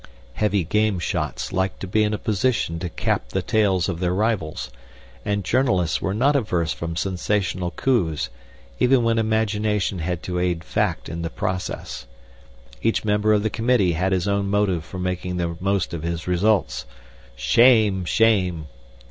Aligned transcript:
Heavy 0.33 0.63
game 0.63 0.97
shots 0.97 1.53
liked 1.53 1.79
to 1.79 1.85
be 1.85 2.01
in 2.01 2.11
a 2.11 2.17
position 2.17 2.79
to 2.79 2.89
cap 2.89 3.29
the 3.29 3.43
tales 3.43 3.87
of 3.87 3.99
their 3.99 4.15
rivals, 4.15 4.71
and 5.23 5.43
journalists 5.43 6.01
were 6.01 6.11
not 6.15 6.35
averse 6.35 6.73
from 6.73 6.95
sensational 6.95 7.69
coups, 7.69 8.29
even 8.79 9.03
when 9.03 9.19
imagination 9.19 9.99
had 9.99 10.23
to 10.23 10.39
aid 10.39 10.63
fact 10.63 11.07
in 11.07 11.21
the 11.21 11.29
process. 11.29 12.07
Each 12.81 13.05
member 13.05 13.31
of 13.31 13.43
the 13.43 13.51
committee 13.51 13.91
had 13.91 14.11
his 14.11 14.27
own 14.27 14.47
motive 14.47 14.83
for 14.83 14.97
making 14.97 15.37
the 15.37 15.55
most 15.59 15.93
of 15.93 16.01
his 16.01 16.27
results. 16.27 16.87
('Shame! 17.35 18.03
shame!') 18.05 18.65